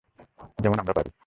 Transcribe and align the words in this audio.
যেমন 0.59 0.77
আমি 0.79 0.93
পারি। 0.93 1.11